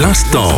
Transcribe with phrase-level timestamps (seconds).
[0.00, 0.52] L'instant.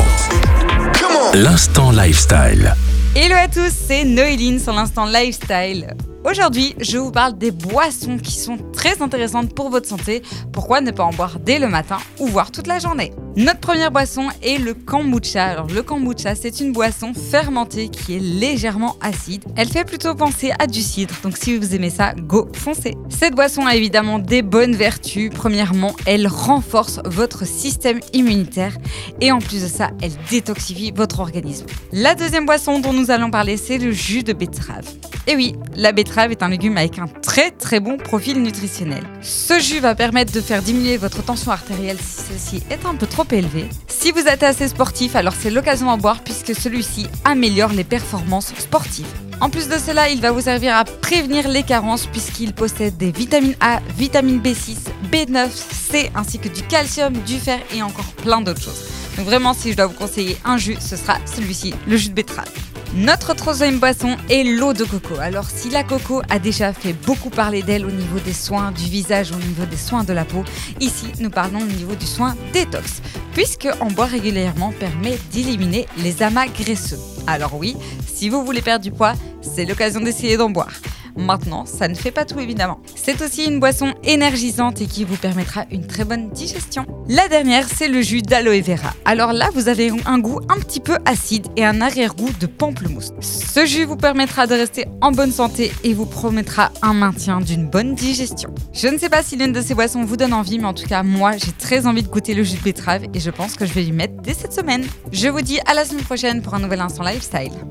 [1.33, 2.75] L'instant lifestyle.
[3.17, 5.95] Hello à tous, c'est Noéline sur l'instant lifestyle.
[6.23, 10.23] Aujourd'hui, je vous parle des boissons qui sont très intéressantes pour votre santé.
[10.53, 13.13] Pourquoi ne pas en boire dès le matin ou voire toute la journée?
[13.37, 15.43] Notre première boisson est le kombucha.
[15.47, 19.45] Alors le kombucha, c'est une boisson fermentée qui est légèrement acide.
[19.57, 22.97] Elle fait plutôt penser à du cidre, donc si vous aimez ça, go foncez.
[23.09, 25.31] Cette boisson a évidemment des bonnes vertus.
[25.35, 28.77] Premièrement, elle renforce votre système immunitaire
[29.23, 31.65] et en plus de ça, elle détoxifie votre organisme.
[31.93, 34.85] La deuxième boisson dont nous allons parler, c'est le jus de betterave.
[35.31, 39.05] Et oui, la betterave est un légume avec un très très bon profil nutritionnel.
[39.23, 43.07] Ce jus va permettre de faire diminuer votre tension artérielle si celle-ci est un peu
[43.07, 43.69] trop élevée.
[43.87, 48.53] Si vous êtes assez sportif, alors c'est l'occasion d'en boire puisque celui-ci améliore les performances
[48.59, 49.07] sportives.
[49.41, 53.13] En plus de cela, il va vous servir à prévenir les carences puisqu'il possède des
[53.13, 54.79] vitamines A, vitamine B6,
[55.13, 58.83] B9, C ainsi que du calcium, du fer et encore plein d'autres choses.
[59.17, 62.15] Donc vraiment, si je dois vous conseiller un jus, ce sera celui-ci, le jus de
[62.15, 62.51] betterave.
[62.95, 65.15] Notre troisième boisson est l'eau de coco.
[65.21, 68.83] Alors si la coco a déjà fait beaucoup parler d'elle au niveau des soins du
[68.83, 70.43] visage, au niveau des soins de la peau,
[70.81, 73.01] ici nous parlons au niveau du soin détox,
[73.33, 76.99] puisque en boire régulièrement permet d'éliminer les amas graisseux.
[77.29, 77.77] Alors oui,
[78.13, 80.73] si vous voulez perdre du poids, c'est l'occasion d'essayer d'en boire.
[81.17, 82.81] Maintenant, ça ne fait pas tout évidemment.
[82.95, 86.87] C'est aussi une boisson énergisante et qui vous permettra une très bonne digestion.
[87.09, 88.95] La dernière, c'est le jus d'aloe vera.
[89.05, 93.13] Alors là, vous avez un goût un petit peu acide et un arrière-goût de pamplemousse.
[93.21, 97.67] Ce jus vous permettra de rester en bonne santé et vous promettra un maintien d'une
[97.67, 98.55] bonne digestion.
[98.73, 100.87] Je ne sais pas si l'une de ces boissons vous donne envie, mais en tout
[100.87, 103.67] cas, moi, j'ai très envie de goûter le jus de betterave et je pense que
[103.67, 104.85] je vais lui mettre dès cette semaine.
[105.13, 107.53] Je vous dis à la semaine prochaine pour un nouvel instant lifestyle.